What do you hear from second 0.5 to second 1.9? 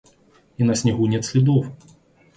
И на снегу нет следов!